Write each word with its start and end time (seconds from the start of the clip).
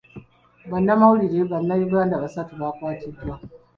Bannamawulire 0.69 1.37
Abannayuganda 1.45 2.21
basatu 2.23 2.51
bakwatiddwa. 2.61 3.33